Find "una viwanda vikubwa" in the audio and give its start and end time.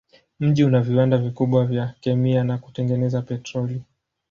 0.63-1.65